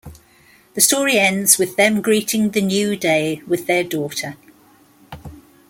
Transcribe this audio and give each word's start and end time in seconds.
The 0.73 0.81
story 0.81 1.19
ends 1.19 1.59
with 1.59 1.75
them 1.75 2.01
greeting 2.01 2.49
the 2.49 2.61
new 2.63 2.95
day 2.95 3.43
with 3.45 3.67
their 3.67 3.83
daughter. 3.83 4.35